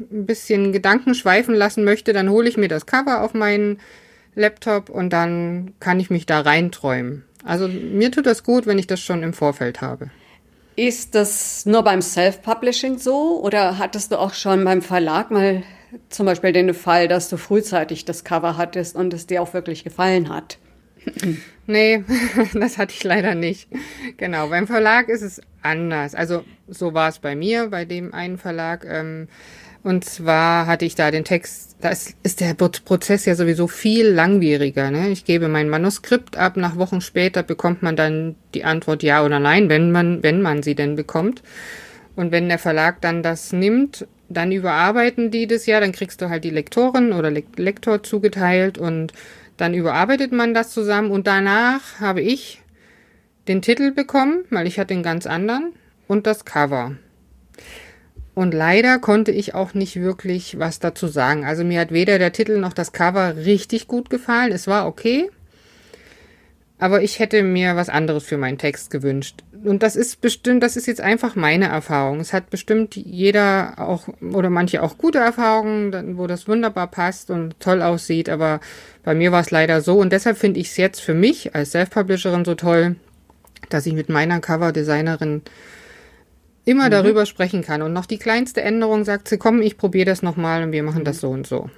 ein 0.00 0.26
bisschen 0.26 0.72
Gedanken 0.72 1.14
schweifen 1.14 1.54
lassen 1.54 1.84
möchte, 1.84 2.12
dann 2.12 2.30
hole 2.30 2.48
ich 2.48 2.56
mir 2.56 2.68
das 2.68 2.86
Cover 2.86 3.22
auf 3.22 3.34
meinen 3.34 3.78
Laptop 4.34 4.90
und 4.90 5.12
dann 5.12 5.74
kann 5.80 6.00
ich 6.00 6.10
mich 6.10 6.26
da 6.26 6.40
reinträumen. 6.40 7.24
Also 7.44 7.68
mir 7.68 8.10
tut 8.10 8.26
das 8.26 8.42
gut, 8.42 8.66
wenn 8.66 8.78
ich 8.78 8.86
das 8.86 9.00
schon 9.00 9.22
im 9.22 9.32
Vorfeld 9.32 9.80
habe. 9.80 10.10
Ist 10.76 11.14
das 11.14 11.66
nur 11.66 11.82
beim 11.82 12.02
Self-Publishing 12.02 12.98
so 12.98 13.40
oder 13.42 13.78
hattest 13.78 14.12
du 14.12 14.16
auch 14.16 14.34
schon 14.34 14.64
beim 14.64 14.82
Verlag 14.82 15.30
mal 15.30 15.62
zum 16.08 16.26
Beispiel 16.26 16.52
den 16.52 16.72
Fall, 16.74 17.08
dass 17.08 17.28
du 17.28 17.36
frühzeitig 17.36 18.04
das 18.04 18.22
Cover 18.22 18.56
hattest 18.56 18.94
und 18.94 19.12
es 19.14 19.26
dir 19.26 19.42
auch 19.42 19.54
wirklich 19.54 19.84
gefallen 19.84 20.28
hat? 20.28 20.58
Nee, 21.70 22.02
das 22.54 22.78
hatte 22.78 22.94
ich 22.94 23.04
leider 23.04 23.34
nicht. 23.34 23.68
Genau, 24.16 24.48
beim 24.48 24.66
Verlag 24.66 25.10
ist 25.10 25.20
es 25.20 25.42
anders. 25.60 26.14
Also 26.14 26.42
so 26.66 26.94
war 26.94 27.10
es 27.10 27.18
bei 27.18 27.36
mir, 27.36 27.68
bei 27.68 27.84
dem 27.84 28.14
einen 28.14 28.38
Verlag. 28.38 28.86
Ähm, 28.88 29.28
und 29.88 30.04
zwar 30.04 30.66
hatte 30.66 30.84
ich 30.84 30.96
da 30.96 31.10
den 31.10 31.24
Text, 31.24 31.76
da 31.80 31.88
ist, 31.88 32.40
der 32.40 32.52
Prozess 32.52 33.24
ja 33.24 33.34
sowieso 33.34 33.68
viel 33.68 34.06
langwieriger. 34.06 34.90
Ne? 34.90 35.08
Ich 35.08 35.24
gebe 35.24 35.48
mein 35.48 35.70
Manuskript 35.70 36.36
ab, 36.36 36.58
nach 36.58 36.76
Wochen 36.76 37.00
später 37.00 37.42
bekommt 37.42 37.82
man 37.82 37.96
dann 37.96 38.34
die 38.52 38.64
Antwort 38.64 39.02
ja 39.02 39.24
oder 39.24 39.40
nein, 39.40 39.70
wenn 39.70 39.90
man, 39.90 40.22
wenn 40.22 40.42
man 40.42 40.62
sie 40.62 40.74
denn 40.74 40.94
bekommt. 40.94 41.42
Und 42.16 42.32
wenn 42.32 42.50
der 42.50 42.58
Verlag 42.58 43.00
dann 43.00 43.22
das 43.22 43.54
nimmt, 43.54 44.06
dann 44.28 44.52
überarbeiten 44.52 45.30
die 45.30 45.46
das 45.46 45.64
ja, 45.64 45.80
dann 45.80 45.92
kriegst 45.92 46.20
du 46.20 46.28
halt 46.28 46.44
die 46.44 46.50
Lektorin 46.50 47.14
oder 47.14 47.30
Le 47.30 47.44
Lektor 47.56 48.02
zugeteilt 48.02 48.76
und 48.76 49.14
dann 49.56 49.72
überarbeitet 49.72 50.32
man 50.32 50.52
das 50.52 50.68
zusammen 50.68 51.10
und 51.10 51.26
danach 51.26 51.98
habe 51.98 52.20
ich 52.20 52.60
den 53.48 53.62
Titel 53.62 53.92
bekommen, 53.92 54.44
weil 54.50 54.66
ich 54.66 54.78
hatte 54.78 54.92
einen 54.92 55.02
ganz 55.02 55.26
anderen 55.26 55.72
und 56.08 56.26
das 56.26 56.44
Cover. 56.44 56.92
Und 58.38 58.54
leider 58.54 59.00
konnte 59.00 59.32
ich 59.32 59.56
auch 59.56 59.74
nicht 59.74 60.00
wirklich 60.00 60.60
was 60.60 60.78
dazu 60.78 61.08
sagen. 61.08 61.44
Also 61.44 61.64
mir 61.64 61.80
hat 61.80 61.90
weder 61.90 62.20
der 62.20 62.32
Titel 62.32 62.58
noch 62.58 62.72
das 62.72 62.92
Cover 62.92 63.34
richtig 63.34 63.88
gut 63.88 64.10
gefallen. 64.10 64.52
Es 64.52 64.68
war 64.68 64.86
okay. 64.86 65.28
Aber 66.78 67.02
ich 67.02 67.18
hätte 67.18 67.42
mir 67.42 67.74
was 67.74 67.88
anderes 67.88 68.22
für 68.22 68.38
meinen 68.38 68.56
Text 68.56 68.92
gewünscht. 68.92 69.42
Und 69.64 69.82
das 69.82 69.96
ist 69.96 70.20
bestimmt, 70.20 70.62
das 70.62 70.76
ist 70.76 70.86
jetzt 70.86 71.00
einfach 71.00 71.34
meine 71.34 71.66
Erfahrung. 71.66 72.20
Es 72.20 72.32
hat 72.32 72.48
bestimmt 72.48 72.94
jeder 72.94 73.74
auch 73.78 74.06
oder 74.20 74.50
manche 74.50 74.84
auch 74.84 74.98
gute 74.98 75.18
Erfahrungen, 75.18 76.16
wo 76.16 76.28
das 76.28 76.46
wunderbar 76.46 76.86
passt 76.86 77.32
und 77.32 77.58
toll 77.58 77.82
aussieht. 77.82 78.28
Aber 78.28 78.60
bei 79.02 79.16
mir 79.16 79.32
war 79.32 79.40
es 79.40 79.50
leider 79.50 79.80
so. 79.80 79.98
Und 79.98 80.12
deshalb 80.12 80.38
finde 80.38 80.60
ich 80.60 80.68
es 80.68 80.76
jetzt 80.76 81.00
für 81.00 81.14
mich 81.14 81.56
als 81.56 81.72
Self-Publisherin 81.72 82.44
so 82.44 82.54
toll, 82.54 82.94
dass 83.68 83.84
ich 83.84 83.94
mit 83.94 84.08
meiner 84.08 84.38
Cover-Designerin 84.38 85.42
immer 86.68 86.86
mhm. 86.86 86.90
darüber 86.92 87.26
sprechen 87.26 87.62
kann. 87.62 87.82
Und 87.82 87.92
noch 87.92 88.06
die 88.06 88.18
kleinste 88.18 88.60
Änderung 88.60 89.04
sagt 89.04 89.28
sie, 89.28 89.38
komm, 89.38 89.62
ich 89.62 89.78
probiere 89.78 90.06
das 90.06 90.22
nochmal 90.22 90.62
und 90.62 90.72
wir 90.72 90.82
machen 90.82 91.00
mhm. 91.00 91.04
das 91.04 91.20
so 91.20 91.30
und 91.30 91.46
so. 91.46 91.70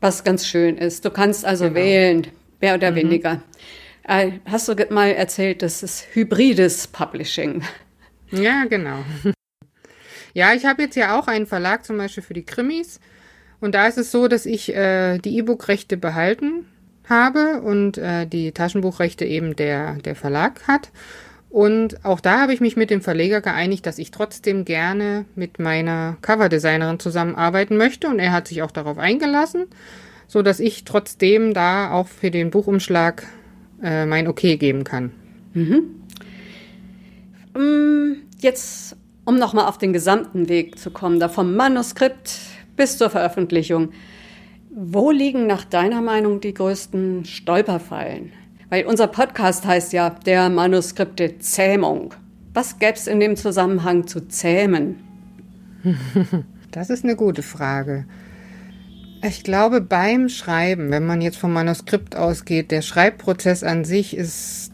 Was 0.00 0.24
ganz 0.24 0.46
schön 0.46 0.76
ist. 0.76 1.04
Du 1.04 1.10
kannst 1.10 1.44
also 1.44 1.64
genau. 1.64 1.76
wählen, 1.76 2.26
mehr 2.60 2.74
oder 2.74 2.90
mhm. 2.90 2.96
weniger. 2.96 3.42
Äh, 4.04 4.32
hast 4.46 4.68
du 4.68 4.74
mal 4.90 5.12
erzählt, 5.12 5.62
das 5.62 5.82
ist 5.82 6.06
hybrides 6.12 6.86
Publishing. 6.88 7.62
Ja, 8.30 8.64
genau. 8.68 9.04
Ja, 10.34 10.54
ich 10.54 10.64
habe 10.64 10.80
jetzt 10.80 10.96
ja 10.96 11.18
auch 11.18 11.28
einen 11.28 11.46
Verlag 11.46 11.84
zum 11.84 11.98
Beispiel 11.98 12.22
für 12.22 12.32
die 12.32 12.46
Krimis. 12.46 13.00
Und 13.60 13.74
da 13.74 13.86
ist 13.86 13.98
es 13.98 14.10
so, 14.10 14.28
dass 14.28 14.46
ich 14.46 14.74
äh, 14.74 15.18
die 15.18 15.36
E-Book-Rechte 15.36 15.98
behalten 15.98 16.66
habe 17.08 17.60
und 17.60 17.98
äh, 17.98 18.26
die 18.26 18.52
Taschenbuchrechte 18.52 19.24
eben 19.24 19.56
der, 19.56 19.96
der 19.96 20.16
Verlag 20.16 20.66
hat. 20.66 20.90
Und 21.52 22.02
auch 22.02 22.20
da 22.20 22.40
habe 22.40 22.54
ich 22.54 22.62
mich 22.62 22.76
mit 22.76 22.88
dem 22.88 23.02
Verleger 23.02 23.42
geeinigt, 23.42 23.84
dass 23.84 23.98
ich 23.98 24.10
trotzdem 24.10 24.64
gerne 24.64 25.26
mit 25.34 25.58
meiner 25.58 26.16
Coverdesignerin 26.22 26.98
zusammenarbeiten 26.98 27.76
möchte. 27.76 28.08
Und 28.08 28.18
er 28.18 28.32
hat 28.32 28.48
sich 28.48 28.62
auch 28.62 28.70
darauf 28.70 28.96
eingelassen, 28.96 29.66
so 30.26 30.40
dass 30.40 30.60
ich 30.60 30.84
trotzdem 30.84 31.52
da 31.52 31.92
auch 31.92 32.08
für 32.08 32.30
den 32.30 32.50
Buchumschlag 32.50 33.26
äh, 33.82 34.06
mein 34.06 34.28
Okay 34.28 34.56
geben 34.56 34.82
kann. 34.84 35.12
Mhm. 35.52 36.00
Mm, 37.54 38.12
jetzt, 38.38 38.96
um 39.26 39.36
nochmal 39.36 39.66
auf 39.66 39.76
den 39.76 39.92
gesamten 39.92 40.48
Weg 40.48 40.78
zu 40.78 40.90
kommen, 40.90 41.20
da 41.20 41.28
vom 41.28 41.54
Manuskript 41.54 42.32
bis 42.76 42.96
zur 42.96 43.10
Veröffentlichung. 43.10 43.90
Wo 44.70 45.10
liegen 45.10 45.46
nach 45.46 45.66
deiner 45.66 46.00
Meinung 46.00 46.40
die 46.40 46.54
größten 46.54 47.26
Stolperfallen? 47.26 48.32
Weil 48.72 48.86
unser 48.86 49.06
Podcast 49.06 49.66
heißt 49.66 49.92
ja 49.92 50.08
der 50.08 50.48
Manuskripte 50.48 51.38
Zähmung. 51.40 52.14
Was 52.54 52.78
gäbe 52.78 52.94
es 52.94 53.06
in 53.06 53.20
dem 53.20 53.36
Zusammenhang 53.36 54.06
zu 54.06 54.26
zähmen? 54.28 54.96
Das 56.70 56.88
ist 56.88 57.04
eine 57.04 57.16
gute 57.16 57.42
Frage. 57.42 58.06
Ich 59.22 59.44
glaube, 59.44 59.82
beim 59.82 60.30
Schreiben, 60.30 60.90
wenn 60.90 61.04
man 61.04 61.20
jetzt 61.20 61.36
vom 61.36 61.52
Manuskript 61.52 62.16
ausgeht, 62.16 62.70
der 62.70 62.80
Schreibprozess 62.80 63.62
an 63.62 63.84
sich 63.84 64.16
ist 64.16 64.71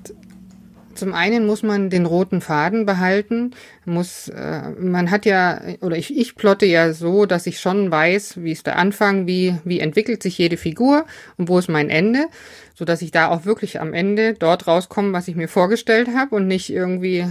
zum 0.98 1.14
einen 1.14 1.46
muss 1.46 1.62
man 1.62 1.90
den 1.90 2.06
roten 2.06 2.40
Faden 2.40 2.84
behalten, 2.84 3.52
muss, 3.84 4.28
äh, 4.28 4.70
man 4.78 5.10
hat 5.10 5.24
ja, 5.24 5.60
oder 5.80 5.96
ich, 5.96 6.16
ich 6.16 6.34
plotte 6.34 6.66
ja 6.66 6.92
so, 6.92 7.26
dass 7.26 7.46
ich 7.46 7.60
schon 7.60 7.90
weiß, 7.90 8.42
wie 8.42 8.52
ist 8.52 8.66
der 8.66 8.78
Anfang, 8.78 9.26
wie, 9.26 9.56
wie 9.64 9.80
entwickelt 9.80 10.22
sich 10.22 10.36
jede 10.36 10.56
Figur 10.56 11.06
und 11.36 11.48
wo 11.48 11.58
ist 11.58 11.68
mein 11.68 11.90
Ende, 11.90 12.26
so 12.74 12.84
dass 12.84 13.02
ich 13.02 13.10
da 13.10 13.28
auch 13.28 13.44
wirklich 13.44 13.80
am 13.80 13.94
Ende 13.94 14.34
dort 14.34 14.66
rauskomme, 14.66 15.12
was 15.12 15.28
ich 15.28 15.36
mir 15.36 15.48
vorgestellt 15.48 16.08
habe 16.14 16.36
und 16.36 16.46
nicht 16.46 16.70
irgendwie 16.70 17.26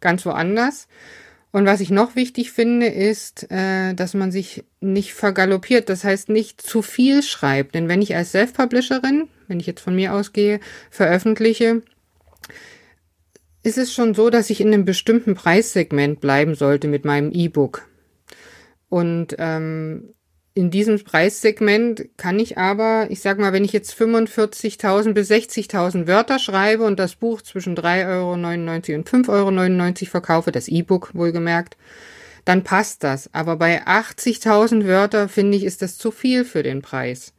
ganz 0.00 0.26
woanders. 0.26 0.88
Und 1.50 1.64
was 1.64 1.80
ich 1.80 1.90
noch 1.90 2.14
wichtig 2.14 2.52
finde, 2.52 2.86
ist, 2.86 3.50
äh, 3.50 3.94
dass 3.94 4.12
man 4.12 4.30
sich 4.30 4.64
nicht 4.80 5.14
vergaloppiert, 5.14 5.88
das 5.88 6.04
heißt 6.04 6.28
nicht 6.28 6.60
zu 6.60 6.82
viel 6.82 7.22
schreibt. 7.22 7.74
Denn 7.74 7.88
wenn 7.88 8.02
ich 8.02 8.14
als 8.14 8.32
Self-Publisherin, 8.32 9.28
wenn 9.46 9.58
ich 9.58 9.66
jetzt 9.66 9.80
von 9.80 9.94
mir 9.94 10.12
ausgehe, 10.12 10.60
veröffentliche, 10.90 11.82
ist 13.62 13.78
es 13.78 13.92
schon 13.92 14.14
so, 14.14 14.30
dass 14.30 14.50
ich 14.50 14.60
in 14.60 14.68
einem 14.68 14.84
bestimmten 14.84 15.34
Preissegment 15.34 16.20
bleiben 16.20 16.54
sollte 16.54 16.88
mit 16.88 17.04
meinem 17.04 17.32
E-Book. 17.32 17.88
Und 18.88 19.36
ähm, 19.38 20.14
in 20.54 20.70
diesem 20.70 21.02
Preissegment 21.04 22.08
kann 22.16 22.40
ich 22.40 22.58
aber, 22.58 23.06
ich 23.10 23.20
sag 23.20 23.38
mal, 23.38 23.52
wenn 23.52 23.64
ich 23.64 23.72
jetzt 23.72 23.94
45.000 23.94 25.12
bis 25.12 25.30
60.000 25.30 26.06
Wörter 26.06 26.38
schreibe 26.38 26.84
und 26.84 26.98
das 26.98 27.14
Buch 27.14 27.42
zwischen 27.42 27.76
3,99 27.76 28.08
Euro 28.08 28.32
und 28.32 28.46
5,99 29.08 30.02
Euro 30.02 30.10
verkaufe, 30.10 30.50
das 30.50 30.66
E-Book 30.66 31.14
wohlgemerkt, 31.14 31.76
dann 32.44 32.64
passt 32.64 33.04
das. 33.04 33.32
Aber 33.34 33.56
bei 33.56 33.86
80.000 33.86 34.86
Wörter 34.86 35.28
finde 35.28 35.56
ich, 35.58 35.64
ist 35.64 35.82
das 35.82 35.98
zu 35.98 36.10
viel 36.10 36.44
für 36.44 36.62
den 36.62 36.82
Preis. 36.82 37.34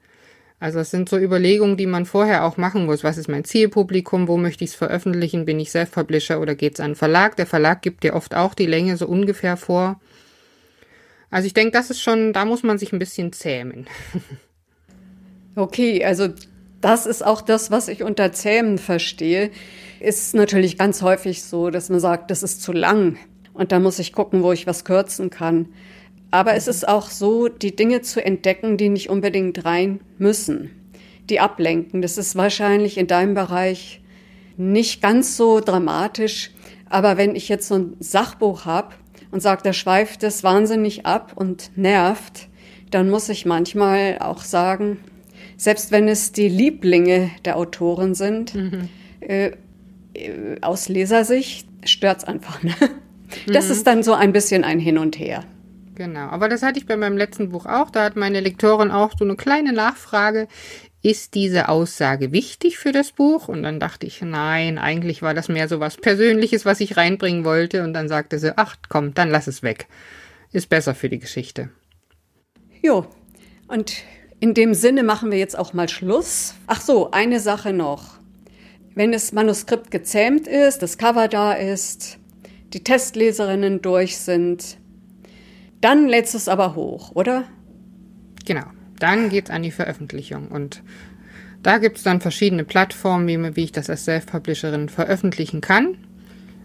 Also 0.59 0.79
es 0.79 0.91
sind 0.91 1.07
so 1.07 1.17
Überlegungen, 1.17 1.77
die 1.77 1.85
man 1.85 2.05
vorher 2.05 2.43
auch 2.43 2.57
machen 2.57 2.85
muss. 2.85 3.03
Was 3.03 3.17
ist 3.17 3.29
mein 3.29 3.45
Zielpublikum? 3.45 4.27
Wo 4.27 4.35
möchte 4.35 4.65
ich 4.65 4.71
es 4.71 4.75
veröffentlichen? 4.75 5.45
Bin 5.45 5.59
ich 5.59 5.71
Self-Publisher 5.71 6.41
oder 6.41 6.53
geht 6.53 6.73
es 6.73 6.79
an 6.81 6.87
einen 6.87 6.95
Verlag? 6.95 7.37
Der 7.37 7.45
Verlag 7.45 7.81
gibt 7.81 8.03
dir 8.03 8.13
oft 8.13 8.35
auch 8.35 8.53
die 8.53 8.65
Länge 8.65 8.97
so 8.97 9.07
ungefähr 9.07 9.55
vor. 9.55 10.01
Also 11.31 11.45
ich 11.45 11.53
denke, 11.53 11.71
das 11.71 11.89
ist 11.89 12.01
schon, 12.01 12.33
da 12.33 12.43
muss 12.43 12.63
man 12.63 12.77
sich 12.77 12.91
ein 12.91 12.99
bisschen 12.99 13.31
zähmen. 13.31 13.87
okay, 15.55 16.03
also 16.03 16.27
das 16.81 17.05
ist 17.05 17.25
auch 17.25 17.41
das, 17.41 17.71
was 17.71 17.87
ich 17.87 18.03
unter 18.03 18.33
Zähmen 18.33 18.77
verstehe. 18.77 19.51
Ist 20.01 20.33
natürlich 20.33 20.77
ganz 20.77 21.01
häufig 21.01 21.43
so, 21.43 21.69
dass 21.69 21.89
man 21.89 21.99
sagt, 21.99 22.31
das 22.31 22.43
ist 22.43 22.61
zu 22.61 22.73
lang. 22.73 23.17
Und 23.53 23.71
da 23.71 23.79
muss 23.79 23.99
ich 23.99 24.11
gucken, 24.11 24.43
wo 24.43 24.51
ich 24.51 24.67
was 24.67 24.85
kürzen 24.85 25.29
kann. 25.29 25.69
Aber 26.31 26.53
es 26.55 26.67
ist 26.67 26.87
auch 26.87 27.09
so, 27.09 27.47
die 27.47 27.75
Dinge 27.75 28.01
zu 28.01 28.23
entdecken, 28.23 28.77
die 28.77 28.89
nicht 28.89 29.09
unbedingt 29.09 29.65
rein 29.65 29.99
müssen, 30.17 30.69
die 31.29 31.39
ablenken. 31.39 32.01
Das 32.01 32.17
ist 32.17 32.35
wahrscheinlich 32.35 32.97
in 32.97 33.07
deinem 33.07 33.33
Bereich 33.33 34.01
nicht 34.57 35.01
ganz 35.01 35.37
so 35.37 35.59
dramatisch. 35.59 36.51
Aber 36.89 37.17
wenn 37.17 37.35
ich 37.35 37.49
jetzt 37.49 37.67
so 37.67 37.75
ein 37.75 37.97
Sachbuch 37.99 38.65
habe 38.65 38.95
und 39.31 39.41
sage, 39.41 39.61
da 39.63 39.73
schweift 39.73 40.23
es 40.23 40.43
wahnsinnig 40.43 41.05
ab 41.05 41.33
und 41.35 41.71
nervt, 41.75 42.47
dann 42.91 43.09
muss 43.09 43.29
ich 43.29 43.45
manchmal 43.45 44.17
auch 44.19 44.43
sagen, 44.43 44.97
selbst 45.57 45.91
wenn 45.91 46.07
es 46.07 46.31
die 46.31 46.49
Lieblinge 46.49 47.31
der 47.45 47.57
Autoren 47.57 48.15
sind, 48.15 48.55
mhm. 48.55 48.89
äh, 49.19 49.51
aus 50.61 50.89
Lesersicht 50.89 51.67
stört's 51.85 52.23
einfach. 52.23 52.63
Ne? 52.63 52.73
Das 53.47 53.65
mhm. 53.65 53.71
ist 53.71 53.87
dann 53.87 54.03
so 54.03 54.13
ein 54.13 54.33
bisschen 54.33 54.63
ein 54.63 54.79
Hin 54.79 54.97
und 54.97 55.19
Her. 55.19 55.43
Genau, 55.99 56.29
aber 56.29 56.47
das 56.47 56.63
hatte 56.63 56.79
ich 56.79 56.85
bei 56.85 56.95
meinem 56.95 57.17
letzten 57.17 57.49
Buch 57.49 57.65
auch. 57.65 57.89
Da 57.89 58.05
hat 58.05 58.15
meine 58.15 58.39
Lektorin 58.39 58.89
auch 58.89 59.11
so 59.19 59.25
eine 59.25 59.35
kleine 59.35 59.73
Nachfrage. 59.73 60.47
Ist 61.01 61.35
diese 61.35 61.67
Aussage 61.67 62.31
wichtig 62.31 62.77
für 62.77 62.93
das 62.93 63.11
Buch? 63.11 63.49
Und 63.49 63.63
dann 63.63 63.81
dachte 63.81 64.07
ich, 64.07 64.21
nein, 64.21 64.77
eigentlich 64.77 65.21
war 65.21 65.33
das 65.33 65.49
mehr 65.49 65.67
so 65.67 65.81
was 65.81 65.97
Persönliches, 65.97 66.63
was 66.63 66.79
ich 66.79 66.95
reinbringen 66.95 67.43
wollte. 67.43 67.83
Und 67.83 67.91
dann 67.91 68.07
sagte 68.07 68.39
sie, 68.39 68.57
ach 68.57 68.77
komm, 68.87 69.13
dann 69.13 69.29
lass 69.29 69.47
es 69.47 69.61
weg. 69.61 69.87
Ist 70.53 70.69
besser 70.69 70.95
für 70.95 71.09
die 71.09 71.19
Geschichte. 71.19 71.69
Jo, 72.81 73.05
und 73.67 73.97
in 74.39 74.53
dem 74.53 74.73
Sinne 74.73 75.03
machen 75.03 75.31
wir 75.31 75.37
jetzt 75.37 75.59
auch 75.59 75.73
mal 75.73 75.89
Schluss. 75.89 76.53
Ach 76.65 76.79
so, 76.79 77.11
eine 77.11 77.41
Sache 77.41 77.73
noch. 77.73 78.19
Wenn 78.95 79.11
das 79.11 79.33
Manuskript 79.33 79.91
gezähmt 79.91 80.47
ist, 80.47 80.81
das 80.81 80.97
Cover 80.97 81.27
da 81.27 81.51
ist, 81.51 82.19
die 82.71 82.85
Testleserinnen 82.85 83.81
durch 83.81 84.17
sind, 84.17 84.78
dann 85.81 86.07
lädst 86.07 86.35
es 86.35 86.47
aber 86.47 86.75
hoch, 86.75 87.11
oder? 87.15 87.43
Genau, 88.45 88.65
dann 88.99 89.29
geht's 89.29 89.49
an 89.49 89.63
die 89.63 89.71
Veröffentlichung 89.71 90.47
und 90.49 90.81
da 91.63 91.77
gibt's 91.77 92.03
dann 92.03 92.21
verschiedene 92.21 92.63
Plattformen, 92.63 93.27
wie, 93.27 93.55
wie 93.55 93.63
ich 93.65 93.71
das 93.71 93.89
als 93.89 94.05
Self-Publisherin 94.05 94.89
veröffentlichen 94.89 95.61
kann. 95.61 95.97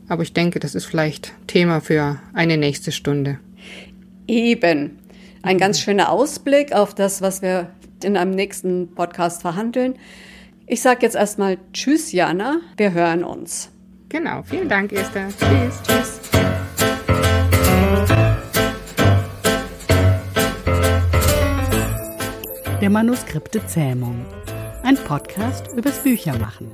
Aber 0.08 0.22
ich 0.22 0.32
denke, 0.32 0.60
das 0.60 0.74
ist 0.74 0.84
vielleicht 0.84 1.32
Thema 1.46 1.80
für 1.80 2.20
eine 2.32 2.56
nächste 2.56 2.92
Stunde. 2.92 3.38
Eben. 4.26 4.98
Ein 5.42 5.58
ganz 5.58 5.80
schöner 5.80 6.10
Ausblick 6.10 6.72
auf 6.72 6.94
das, 6.94 7.22
was 7.22 7.42
wir 7.42 7.70
in 8.02 8.16
einem 8.16 8.30
nächsten 8.30 8.94
Podcast 8.94 9.42
verhandeln. 9.42 9.94
Ich 10.66 10.80
sage 10.80 11.00
jetzt 11.02 11.16
erstmal 11.16 11.58
Tschüss, 11.72 12.12
Jana. 12.12 12.60
Wir 12.76 12.92
hören 12.92 13.24
uns. 13.24 13.70
Genau. 14.08 14.42
Vielen 14.42 14.68
Dank, 14.68 14.92
Esther. 14.92 15.28
Tschüss. 15.28 15.82
Tschüss. 15.86 16.13
Der 22.84 22.90
Manuskripte 22.90 23.66
Zähmung. 23.66 24.26
Ein 24.82 24.96
Podcast 24.96 25.68
übers 25.74 26.00
Büchermachen. 26.00 26.70